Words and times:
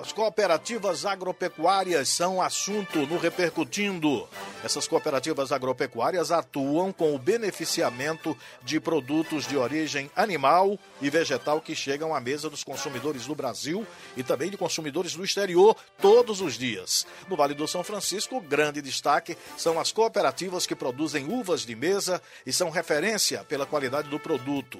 As 0.00 0.12
cooperativas 0.12 1.04
agropecuárias 1.04 2.08
são 2.08 2.40
assunto 2.40 3.00
no 3.00 3.18
Repercutindo. 3.18 4.28
Essas 4.62 4.86
cooperativas 4.86 5.50
agropecuárias 5.50 6.30
atuam 6.30 6.92
com 6.92 7.16
o 7.16 7.18
beneficiamento 7.18 8.36
de 8.62 8.78
produtos 8.78 9.44
de 9.44 9.56
origem 9.56 10.08
animal 10.14 10.78
e 11.02 11.10
vegetal 11.10 11.60
que 11.60 11.74
chegam 11.74 12.14
à 12.14 12.20
mesa 12.20 12.48
dos 12.48 12.62
consumidores 12.62 13.26
do 13.26 13.34
Brasil 13.34 13.84
e 14.16 14.22
também 14.22 14.50
de 14.50 14.56
consumidores 14.56 15.16
do 15.16 15.24
exterior 15.24 15.76
todos 16.00 16.40
os 16.40 16.56
dias. 16.56 17.04
No 17.28 17.36
Vale 17.36 17.54
do 17.54 17.66
São 17.66 17.82
Francisco, 17.82 18.40
grande 18.40 18.80
destaque 18.80 19.36
são 19.56 19.80
as 19.80 19.90
cooperativas 19.90 20.64
que 20.64 20.76
produzem 20.76 21.26
uvas 21.28 21.66
de 21.66 21.74
mesa 21.74 22.22
e 22.46 22.52
são 22.52 22.70
referência 22.70 23.42
pela 23.48 23.66
qualidade 23.66 24.08
do 24.08 24.20
produto. 24.20 24.78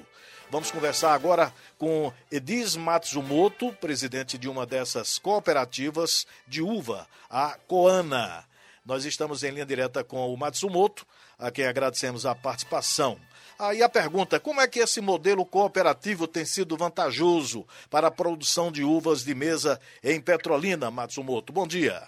Vamos 0.51 0.71
conversar 0.71 1.13
agora 1.13 1.53
com 1.77 2.11
Edis 2.31 2.75
Matsumoto, 2.75 3.71
presidente 3.73 4.35
de 4.35 4.49
uma 4.49 4.65
dessas 4.65 5.19
cooperativas 5.19 6.25
de 6.47 6.59
uva, 6.59 7.05
a 7.29 7.55
Coana. 7.67 8.43
Nós 8.83 9.05
estamos 9.05 9.43
em 9.43 9.51
linha 9.51 9.65
direta 9.65 10.03
com 10.03 10.33
o 10.33 10.35
Matsumoto, 10.35 11.05
a 11.37 11.51
quem 11.51 11.67
agradecemos 11.67 12.25
a 12.25 12.33
participação. 12.33 13.19
Aí 13.59 13.83
a 13.83 13.89
pergunta: 13.89 14.39
como 14.39 14.59
é 14.59 14.67
que 14.67 14.79
esse 14.79 14.99
modelo 14.99 15.45
cooperativo 15.45 16.27
tem 16.27 16.45
sido 16.45 16.75
vantajoso 16.75 17.67
para 17.91 18.07
a 18.07 18.11
produção 18.11 18.71
de 18.71 18.83
uvas 18.83 19.23
de 19.23 19.35
mesa 19.35 19.79
em 20.03 20.19
Petrolina, 20.19 20.89
Matsumoto? 20.89 21.53
Bom 21.53 21.67
dia. 21.67 22.01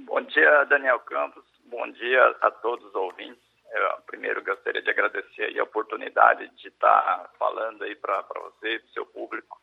Bom 0.00 0.20
dia, 0.20 0.64
Daniel 0.64 0.98
Campos. 1.00 1.44
Bom 1.64 1.90
dia 1.92 2.36
a 2.42 2.50
todos 2.50 2.84
os 2.84 2.94
ouvintes. 2.94 3.45
Eu, 3.72 4.02
primeiro 4.06 4.42
gostaria 4.44 4.82
de 4.82 4.90
agradecer 4.90 5.58
a 5.58 5.64
oportunidade 5.64 6.48
de 6.56 6.68
estar 6.68 7.30
falando 7.38 7.82
aí 7.84 7.94
para 7.94 8.22
você 8.22 8.74
e 8.74 8.78
para 8.78 8.86
o 8.86 8.92
seu 8.92 9.06
público 9.06 9.60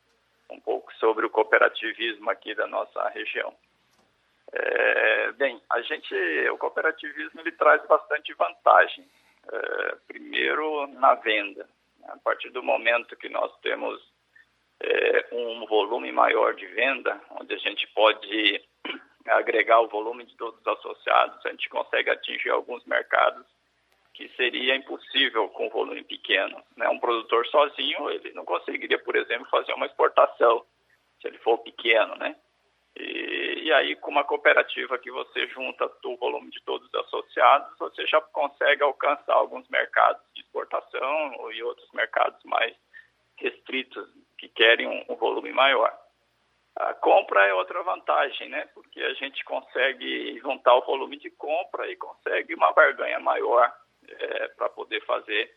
um 0.50 0.60
pouco 0.60 0.94
sobre 0.96 1.26
o 1.26 1.30
cooperativismo 1.30 2.30
aqui 2.30 2.54
da 2.54 2.68
nossa 2.68 3.08
região. 3.10 3.54
É, 4.52 5.32
bem, 5.32 5.60
a 5.70 5.82
gente, 5.82 6.14
o 6.50 6.58
cooperativismo 6.58 7.42
ele 7.42 7.52
traz 7.54 7.84
bastante 7.88 8.34
vantagem. 8.34 9.08
É, 9.52 9.96
primeiro 10.08 10.88
na 10.88 11.16
venda. 11.16 11.68
A 12.06 12.18
partir 12.18 12.50
do 12.50 12.62
momento 12.62 13.16
que 13.16 13.30
nós 13.30 13.52
temos 13.62 14.02
é, 14.82 15.28
um 15.32 15.66
volume 15.66 16.12
maior 16.12 16.54
de 16.54 16.66
venda, 16.68 17.20
onde 17.32 17.54
a 17.54 17.58
gente 17.58 17.88
pode 17.94 18.64
agregar 19.28 19.82
o 19.82 19.88
volume 19.88 20.26
de 20.26 20.36
todos 20.38 20.60
os 20.60 20.68
associados, 20.68 21.46
a 21.46 21.50
gente 21.50 21.70
consegue 21.70 22.10
atingir 22.10 22.50
alguns 22.50 22.86
mercados 22.86 23.46
que 24.14 24.30
seria 24.36 24.76
impossível 24.76 25.50
com 25.50 25.70
volume 25.70 26.04
pequeno. 26.04 26.62
Né? 26.78 26.88
Um 26.90 27.00
produtor 27.00 27.46
sozinho, 27.48 28.10
ele 28.12 28.32
não 28.34 28.46
conseguiria, 28.46 29.00
por 29.00 29.16
exemplo, 29.16 29.48
fazer 29.50 29.74
uma 29.74 29.88
exportação, 29.88 30.64
se 31.20 31.28
ele 31.28 31.38
for 31.40 31.58
pequeno, 31.60 32.16
né? 32.16 32.36
E, 32.96 33.64
e 33.64 33.74
aí, 33.74 33.96
com 33.96 34.12
uma 34.12 34.24
cooperativa 34.24 35.00
que 35.00 35.10
você 35.10 35.48
junta 35.48 35.90
o 36.06 36.18
volume 36.18 36.52
de 36.52 36.62
todos 36.64 36.88
os 36.88 36.94
associados, 37.06 37.76
você 37.80 38.06
já 38.06 38.22
consegue 38.22 38.84
alcançar 38.84 39.34
alguns 39.34 39.68
mercados 39.70 40.22
de 40.36 40.42
exportação 40.42 41.52
e 41.52 41.64
outros 41.64 41.90
mercados 41.92 42.44
mais 42.44 42.76
restritos 43.38 44.08
que 44.38 44.48
querem 44.48 44.88
um, 44.88 45.14
um 45.14 45.16
volume 45.16 45.52
maior. 45.52 45.92
A 46.76 46.94
compra 46.94 47.46
é 47.48 47.54
outra 47.54 47.82
vantagem, 47.82 48.50
né? 48.50 48.68
Porque 48.76 49.02
a 49.02 49.14
gente 49.16 49.44
consegue 49.44 50.40
juntar 50.40 50.76
o 50.76 50.86
volume 50.86 51.18
de 51.18 51.32
compra 51.32 51.90
e 51.90 51.96
consegue 51.96 52.54
uma 52.54 52.72
barganha 52.74 53.20
maior 53.20 53.74
é, 54.08 54.48
para 54.50 54.70
poder 54.70 55.04
fazer 55.06 55.54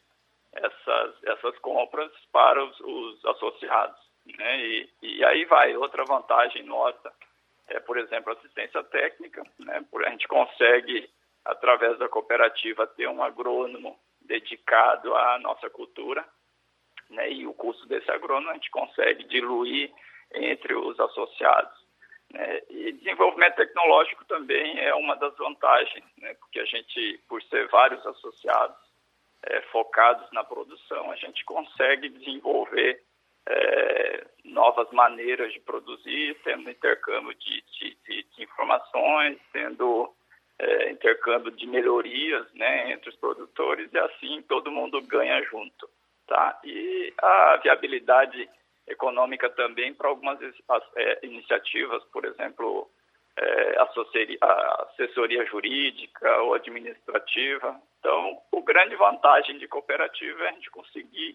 essas, 0.52 1.24
essas 1.24 1.58
compras 1.58 2.10
para 2.32 2.64
os, 2.64 2.80
os 2.80 3.24
associados. 3.26 3.98
Né? 4.26 4.66
E, 4.66 4.90
e, 5.02 5.24
aí 5.24 5.44
vai 5.44 5.76
outra 5.76 6.04
vantagem 6.04 6.64
nossa, 6.64 7.12
é, 7.68 7.78
por 7.80 7.98
exemplo, 7.98 8.32
assistência 8.32 8.82
técnica. 8.84 9.42
Né? 9.58 9.84
A 10.04 10.10
gente 10.10 10.26
consegue, 10.26 11.08
através 11.44 11.98
da 11.98 12.08
cooperativa, 12.08 12.86
ter 12.86 13.08
um 13.08 13.22
agrônomo 13.22 13.98
dedicado 14.20 15.14
à 15.14 15.38
nossa 15.38 15.70
cultura. 15.70 16.24
Né? 17.10 17.32
E 17.32 17.46
o 17.46 17.54
custo 17.54 17.86
desse 17.86 18.10
agrônomo 18.10 18.50
a 18.50 18.54
gente 18.54 18.70
consegue 18.70 19.24
diluir 19.24 19.92
entre 20.32 20.74
os 20.74 20.98
associados. 20.98 21.85
Né? 22.32 22.62
E 22.70 22.92
desenvolvimento 22.92 23.56
tecnológico 23.56 24.24
também 24.24 24.78
é 24.80 24.94
uma 24.94 25.16
das 25.16 25.36
vantagens, 25.36 26.04
né? 26.18 26.34
porque 26.34 26.60
a 26.60 26.64
gente, 26.64 27.20
por 27.28 27.42
ser 27.44 27.68
vários 27.68 28.04
associados 28.06 28.76
é, 29.42 29.60
focados 29.72 30.30
na 30.32 30.42
produção, 30.42 31.10
a 31.10 31.16
gente 31.16 31.44
consegue 31.44 32.08
desenvolver 32.08 33.02
é, 33.48 34.26
novas 34.44 34.90
maneiras 34.90 35.52
de 35.52 35.60
produzir, 35.60 36.36
tendo 36.42 36.68
intercâmbio 36.68 37.34
de, 37.34 37.62
de, 37.62 37.96
de, 38.06 38.22
de 38.34 38.42
informações, 38.42 39.38
tendo 39.52 40.12
é, 40.58 40.90
intercâmbio 40.90 41.52
de 41.52 41.66
melhorias 41.66 42.46
né, 42.54 42.90
entre 42.92 43.10
os 43.10 43.16
produtores, 43.16 43.92
e 43.92 43.98
assim 43.98 44.42
todo 44.42 44.70
mundo 44.70 45.00
ganha 45.02 45.42
junto. 45.44 45.88
Tá? 46.26 46.58
E 46.64 47.14
a 47.18 47.56
viabilidade 47.62 48.48
econômica 48.86 49.48
também 49.50 49.94
para 49.94 50.08
algumas 50.08 50.38
é, 50.96 51.26
iniciativas, 51.26 52.02
por 52.12 52.24
exemplo, 52.24 52.88
é, 53.36 53.82
assessoria, 53.82 54.38
assessoria 54.40 55.46
jurídica 55.46 56.42
ou 56.42 56.54
administrativa. 56.54 57.80
Então, 57.98 58.40
o 58.52 58.62
grande 58.62 58.96
vantagem 58.96 59.58
de 59.58 59.68
cooperativa 59.68 60.44
é 60.44 60.48
a 60.48 60.52
gente 60.52 60.70
conseguir 60.70 61.32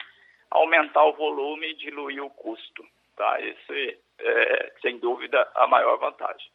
aumentar 0.49 1.05
o 1.05 1.13
volume 1.13 1.67
e 1.67 1.75
diluir 1.75 2.23
o 2.23 2.29
custo. 2.29 2.83
Tá? 3.15 3.39
Esse 3.41 3.99
é, 4.19 4.73
sem 4.81 4.97
dúvida, 4.99 5.47
a 5.55 5.67
maior 5.67 5.97
vantagem. 5.97 6.49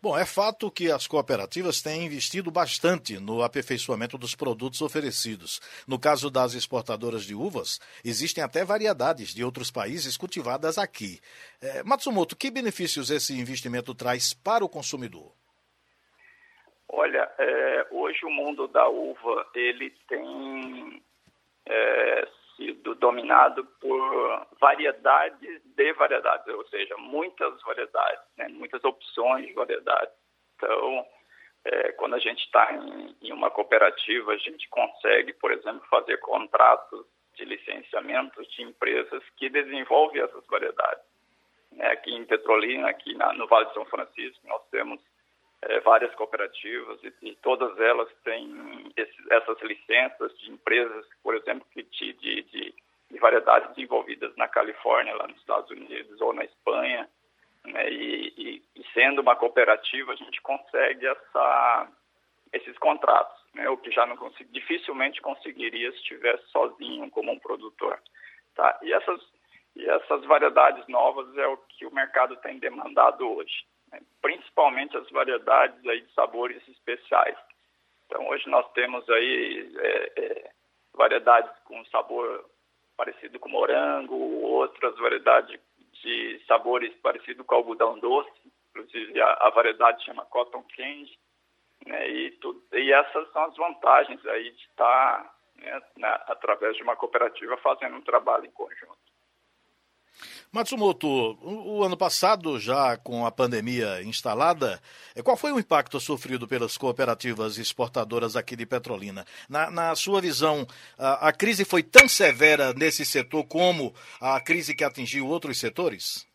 Bom, 0.00 0.16
é 0.16 0.24
fato 0.24 0.70
que 0.70 0.90
as 0.90 1.06
cooperativas 1.06 1.82
têm 1.82 2.06
investido 2.06 2.50
bastante 2.50 3.18
no 3.18 3.42
aperfeiçoamento 3.42 4.16
dos 4.16 4.34
produtos 4.34 4.80
oferecidos. 4.80 5.60
No 5.88 5.98
caso 5.98 6.30
das 6.30 6.54
exportadoras 6.54 7.24
de 7.24 7.34
uvas, 7.34 7.80
existem 8.04 8.42
até 8.44 8.64
variedades 8.64 9.34
de 9.34 9.42
outros 9.42 9.70
países 9.70 10.16
cultivadas 10.16 10.78
aqui. 10.78 11.18
É, 11.60 11.82
Matsumoto, 11.82 12.36
que 12.36 12.50
benefícios 12.50 13.10
esse 13.10 13.38
investimento 13.38 13.94
traz 13.94 14.32
para 14.32 14.64
o 14.64 14.68
consumidor? 14.68 15.32
Olha, 16.88 17.30
é, 17.38 17.86
hoje 17.90 18.24
o 18.24 18.30
mundo 18.30 18.68
da 18.68 18.88
uva 18.88 19.46
ele 19.54 19.90
tem 20.08 21.02
é, 21.66 22.28
sido 22.58 22.96
dominado 22.96 23.64
por 23.80 24.46
variedades 24.60 25.62
de 25.64 25.92
variedades, 25.92 26.46
ou 26.48 26.66
seja, 26.66 26.96
muitas 26.98 27.62
variedades, 27.62 28.20
né? 28.36 28.48
muitas 28.48 28.84
opções 28.84 29.46
de 29.46 29.52
variedades. 29.54 30.12
Então, 30.56 31.06
é, 31.64 31.92
quando 31.92 32.16
a 32.16 32.18
gente 32.18 32.44
está 32.44 32.74
em, 32.74 33.16
em, 33.22 33.32
uma 33.32 33.50
cooperativa, 33.50 34.32
a 34.32 34.36
gente 34.36 34.68
consegue, 34.68 35.32
por 35.34 35.52
exemplo, 35.52 35.86
fazer 35.88 36.18
contratos 36.18 37.06
de 37.36 37.44
licenciamento 37.44 38.44
de 38.48 38.62
empresas 38.62 39.22
que 39.36 39.48
desenvolvem 39.48 40.20
essas 40.20 40.44
variedades. 40.46 41.04
É, 41.78 41.92
aqui 41.92 42.12
em 42.12 42.24
Petrolina, 42.24 42.88
aqui 42.88 43.14
na, 43.14 43.32
no 43.34 43.46
Vale 43.46 43.66
de 43.66 43.74
São 43.74 43.84
Francisco, 43.84 44.46
nós 44.48 44.62
temos 44.70 45.00
é, 45.62 45.80
várias 45.80 46.14
cooperativas 46.14 47.02
e, 47.02 47.12
e, 47.22 47.36
todas 47.36 47.78
elas 47.80 48.08
têm 48.24 48.92
essas 49.30 49.60
licenças 49.62 50.36
de 50.38 50.50
empresas, 50.50 51.04
por 51.22 51.34
exemplo, 51.34 51.66
que 51.72 51.82
de, 51.82 52.12
de, 52.14 52.42
de, 52.42 52.74
de, 53.10 53.18
variedades 53.18 53.68
desenvolvidas 53.70 54.34
na 54.36 54.46
Califórnia, 54.46 55.16
lá 55.16 55.26
nos 55.26 55.38
Estados 55.38 55.70
Unidos 55.70 56.20
ou 56.20 56.32
na 56.32 56.44
Espanha. 56.44 57.08
Né? 57.64 57.90
E, 57.90 58.34
e, 58.36 58.62
e, 58.76 58.84
sendo 58.94 59.20
uma 59.20 59.34
cooperativa, 59.34 60.12
a 60.12 60.16
gente 60.16 60.40
consegue 60.42 61.06
essa, 61.06 61.88
esses 62.52 62.78
contratos, 62.78 63.36
né? 63.54 63.68
o 63.68 63.76
que 63.76 63.90
já 63.90 64.06
não 64.06 64.16
dificilmente 64.50 65.20
conseguiria 65.20 65.90
se 65.90 65.98
estivesse 65.98 66.46
sozinho 66.50 67.10
como 67.10 67.32
um 67.32 67.38
produtor. 67.38 68.00
Tá? 68.54 68.78
E, 68.82 68.92
essas, 68.92 69.20
e 69.74 69.88
essas 69.90 70.24
variedades 70.24 70.86
novas 70.86 71.36
é 71.36 71.46
o 71.48 71.56
que 71.56 71.84
o 71.84 71.92
mercado 71.92 72.36
tem 72.36 72.60
demandado 72.60 73.28
hoje 73.28 73.66
né? 73.92 74.00
principalmente 74.20 74.96
as 74.96 75.08
variedades 75.10 75.84
aí 75.86 76.00
de 76.00 76.12
sabores 76.14 76.66
especiais. 76.68 77.36
Então, 78.06 78.26
hoje 78.28 78.48
nós 78.48 78.70
temos 78.72 79.08
aí 79.10 79.70
é, 79.76 80.12
é, 80.16 80.50
variedades 80.94 81.50
com 81.64 81.84
sabor 81.86 82.48
parecido 82.96 83.38
com 83.38 83.48
morango, 83.48 84.16
outras 84.42 84.96
variedades 84.96 85.60
de 86.02 86.42
sabores 86.46 86.94
parecido 86.96 87.44
com 87.44 87.54
algodão 87.54 87.98
doce, 87.98 88.30
inclusive 88.70 89.20
a, 89.20 89.32
a 89.40 89.50
variedade 89.50 90.04
chama 90.04 90.24
cotton 90.26 90.64
candy, 90.76 91.18
né? 91.86 92.08
e, 92.08 92.30
tudo, 92.32 92.62
e 92.72 92.92
essas 92.92 93.30
são 93.32 93.44
as 93.44 93.56
vantagens 93.56 94.24
aí 94.26 94.50
de 94.50 94.62
estar, 94.62 95.34
né, 95.56 95.82
na, 95.96 96.14
através 96.28 96.76
de 96.76 96.82
uma 96.82 96.96
cooperativa, 96.96 97.56
fazendo 97.58 97.96
um 97.96 98.02
trabalho 98.02 98.46
em 98.46 98.50
conjunto. 98.50 99.07
Matsumoto, 100.50 101.06
o, 101.42 101.84
ano 101.84 101.96
passado, 101.96 102.58
já 102.58 102.96
com 102.96 103.26
a 103.26 103.30
pandemia 103.30 104.02
instalada, 104.02 104.80
eh, 105.14 105.22
qual 105.22 105.36
foi 105.36 105.52
o 105.52 105.58
impacto 105.58 106.00
sofrido 106.00 106.48
pelas 106.48 106.78
cooperativas 106.78 107.58
exportadoras 107.58 108.34
aqui 108.34 108.56
de 108.56 108.64
Petrolina? 108.64 109.26
Na, 109.48 109.70
na 109.70 109.94
sua 109.94 110.22
visão, 110.22 110.66
a, 110.98 111.28
a, 111.28 111.32
crise 111.34 111.66
foi 111.66 111.82
tão 111.82 112.08
severa 112.08 112.72
nesse 112.72 113.04
setor 113.04 113.44
como 113.44 113.94
a 114.20 114.40
crise 114.40 114.74
que 114.74 114.84
atingiu 114.84 115.26
outros 115.26 115.60
setores? 115.60 116.26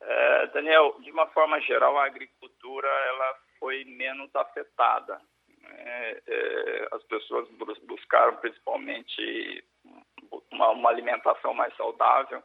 É, 0.00 0.46
Daniel, 0.48 0.96
de 1.00 1.10
uma 1.10 1.26
forma 1.28 1.60
geral, 1.60 1.98
a 1.98 2.06
agricultura 2.06 2.88
ela 2.88 3.34
foi 3.60 3.84
menos 3.84 4.34
afetada. 4.34 5.20
É, 5.64 6.22
é, 6.26 6.88
as 6.92 7.02
pessoas 7.04 7.48
buscaram 7.86 8.36
principalmente 8.36 9.62
uma, 10.50 10.70
uma, 10.70 10.90
alimentação 10.90 11.52
mais 11.54 11.74
saudável 11.76 12.42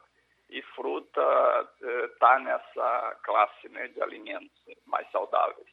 e 0.50 0.62
fruta 0.62 1.22
está 1.82 2.36
é, 2.36 2.40
nessa 2.40 3.20
classe 3.24 3.70
né, 3.70 3.88
de 3.90 4.02
alimentos 4.02 4.52
mais 4.86 5.10
saudáveis. 5.12 5.68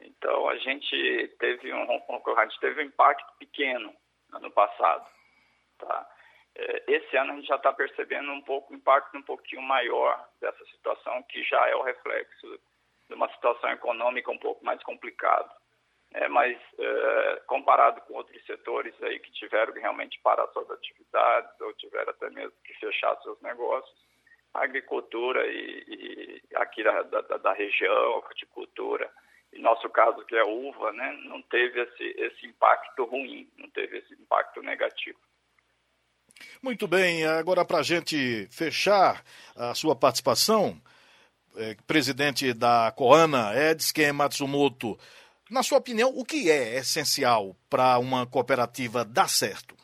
Então 0.00 0.48
a 0.48 0.56
gente 0.56 1.36
teve 1.38 1.72
um, 1.72 1.82
a 2.36 2.44
gente 2.46 2.60
teve 2.60 2.82
um 2.82 2.86
impacto 2.86 3.32
pequeno 3.38 3.94
ano 4.32 4.50
passado, 4.50 5.06
tá? 5.78 6.10
É, 6.56 6.84
esse 6.86 7.16
ano 7.16 7.32
a 7.32 7.36
gente 7.36 7.48
já 7.48 7.56
está 7.56 7.72
percebendo 7.72 8.30
um 8.30 8.42
pouco 8.42 8.72
o 8.72 8.76
impacto 8.76 9.16
um 9.16 9.22
pouquinho 9.22 9.62
maior 9.62 10.28
dessa 10.40 10.64
situação, 10.66 11.22
que 11.24 11.42
já 11.44 11.68
é 11.68 11.74
o 11.74 11.82
reflexo 11.82 12.60
de 13.08 13.14
uma 13.14 13.28
situação 13.32 13.70
econômica 13.70 14.30
um 14.30 14.38
pouco 14.38 14.64
mais 14.64 14.82
complicada. 14.82 15.50
É, 16.14 16.28
mas 16.28 16.56
é, 16.78 17.42
comparado 17.48 18.00
com 18.02 18.14
outros 18.14 18.40
setores 18.46 18.94
aí 19.02 19.18
que 19.18 19.32
tiveram 19.32 19.72
que 19.72 19.80
realmente 19.80 20.20
parar 20.22 20.46
suas 20.52 20.70
atividades 20.70 21.60
ou 21.60 21.72
tiveram 21.74 22.10
até 22.10 22.30
mesmo 22.30 22.52
que 22.62 22.72
fechar 22.74 23.20
seus 23.22 23.40
negócios, 23.42 23.92
a 24.54 24.62
agricultura 24.62 25.44
e, 25.44 25.84
e 25.88 26.56
aqui 26.56 26.84
da, 26.84 27.02
da, 27.02 27.20
da, 27.20 27.52
região, 27.52 28.18
a 28.18 28.22
fruticultura, 28.22 29.10
em 29.52 29.60
nosso 29.60 29.88
caso 29.90 30.24
que 30.24 30.36
é 30.36 30.44
uva, 30.44 30.92
né, 30.92 31.18
não 31.24 31.42
teve 31.42 31.80
esse, 31.80 32.04
esse 32.16 32.46
impacto 32.46 33.04
ruim, 33.04 33.50
não 33.58 33.68
teve 33.70 33.98
esse 33.98 34.14
impacto 34.14 34.62
negativo. 34.62 35.18
Muito 36.62 36.86
bem, 36.86 37.26
agora 37.26 37.64
para 37.64 37.78
a 37.78 37.82
gente 37.82 38.46
fechar 38.52 39.24
a 39.56 39.74
sua 39.74 39.96
participação, 39.96 40.80
é, 41.56 41.76
presidente 41.88 42.52
da 42.52 42.92
Coana, 42.96 43.52
Edson 43.54 44.12
Matsumoto, 44.12 44.96
na 45.50 45.62
sua 45.62 45.78
opinião, 45.78 46.10
o 46.10 46.24
que 46.24 46.50
é 46.50 46.78
essencial 46.78 47.56
para 47.68 47.98
uma 47.98 48.26
cooperativa 48.26 49.04
dar 49.04 49.28
certo? 49.28 49.76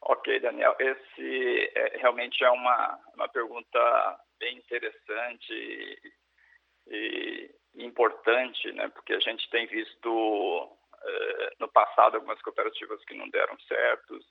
Ok, 0.00 0.38
Daniel, 0.40 0.76
esse 0.78 1.72
é, 1.74 1.98
realmente 1.98 2.44
é 2.44 2.50
uma, 2.50 2.98
uma 3.14 3.28
pergunta 3.28 4.20
bem 4.38 4.56
interessante 4.56 5.52
e, 5.52 7.50
e 7.76 7.84
importante, 7.84 8.70
né? 8.72 8.88
Porque 8.88 9.14
a 9.14 9.20
gente 9.20 9.48
tem 9.50 9.66
visto 9.66 10.70
é, 11.02 11.52
no 11.58 11.68
passado 11.68 12.14
algumas 12.14 12.40
cooperativas 12.42 13.04
que 13.04 13.14
não 13.14 13.28
deram 13.30 13.58
certos, 13.60 14.24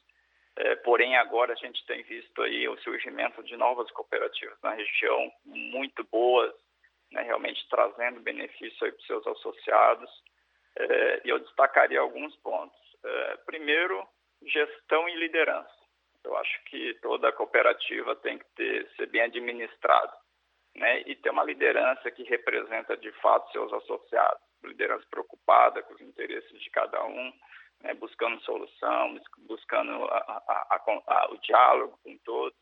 é, 0.58 0.76
porém, 0.78 1.18
agora 1.18 1.52
a 1.52 1.58
gente 1.58 1.86
tem 1.86 2.02
visto 2.04 2.42
aí 2.42 2.68
o 2.70 2.78
surgimento 2.78 3.44
de 3.44 3.58
novas 3.58 3.92
cooperativas 3.92 4.58
na 4.64 4.72
região, 4.72 5.32
muito 5.46 6.04
boas, 6.06 6.54
né, 7.12 7.22
realmente 7.24 7.68
trazendo 7.70 8.22
benefício 8.22 8.78
para 8.78 8.90
os 8.90 9.06
seus 9.06 9.28
associados. 9.28 10.10
É, 10.78 11.22
e 11.26 11.30
eu 11.30 11.40
destacaria 11.40 12.00
alguns 12.00 12.36
pontos. 12.38 12.78
É, 13.04 13.38
primeiro, 13.46 14.06
gestão 14.44 15.08
e 15.10 15.16
liderança. 15.16 15.74
Eu 16.24 16.36
acho 16.38 16.64
que 16.66 16.94
toda 17.02 17.32
cooperativa 17.32 18.16
tem 18.18 18.40
que 18.40 18.46
ter, 18.56 18.90
ser 18.96 19.06
bem 19.08 19.22
administrada 19.22 20.14
né, 20.76 21.02
e 21.06 21.16
ter 21.16 21.30
uma 21.30 21.44
liderança 21.44 22.12
que 22.12 22.24
representa 22.24 22.98
de 22.98 23.12
fato 23.14 23.52
seus 23.52 23.72
associados, 23.72 24.42
liderança 24.64 25.06
preocupada 25.10 25.82
com 25.84 25.94
os 25.94 26.02
interesses 26.02 26.60
de 26.62 26.70
cada 26.70 27.04
um, 27.06 27.34
né, 27.82 27.94
buscando 27.94 28.42
solução, 28.42 29.20
buscando 29.48 30.04
a, 30.06 30.18
a, 30.18 30.84
a, 31.08 31.32
o 31.32 31.38
diálogo 31.38 31.98
com 32.04 32.18
todos, 32.20 32.58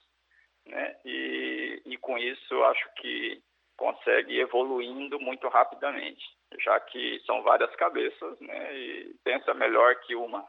né, 0.66 0.96
e, 1.06 1.82
e 1.86 1.98
com 1.98 2.18
isso 2.18 2.64
acho 2.66 2.94
que 2.96 3.42
consegue 3.78 4.40
evoluindo 4.40 5.20
muito 5.20 5.48
rapidamente, 5.50 6.24
já 6.64 6.80
que 6.80 7.22
são 7.26 7.42
várias 7.44 7.74
cabeças, 7.76 8.40
né, 8.40 8.76
e 8.76 9.16
pensa 9.24 9.54
melhor 9.54 9.96
que 10.02 10.16
uma. 10.16 10.46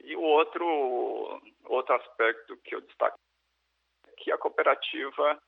E 0.00 0.16
o 0.16 0.22
outro, 0.22 1.40
outro 1.64 1.94
aspecto 1.94 2.56
que 2.58 2.74
eu 2.74 2.80
destaco 2.80 3.16
é 4.08 4.12
que 4.16 4.32
a 4.32 4.38
cooperativa 4.38 5.38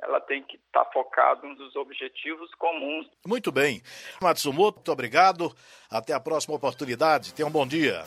ela 0.00 0.20
tem 0.20 0.42
que 0.42 0.56
estar 0.56 0.84
tá 0.84 0.92
focada 0.92 1.46
nos 1.46 1.74
objetivos 1.74 2.54
comuns. 2.54 3.08
Muito 3.26 3.50
bem. 3.50 3.82
Matsumoto, 4.20 4.78
muito 4.78 4.92
obrigado. 4.92 5.54
Até 5.90 6.12
a 6.12 6.20
próxima 6.20 6.54
oportunidade. 6.54 7.34
Tenha 7.34 7.48
um 7.48 7.52
bom 7.52 7.66
dia. 7.66 8.02